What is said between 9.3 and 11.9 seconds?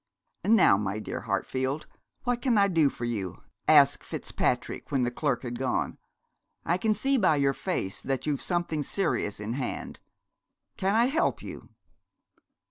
in hand. Can I help you?'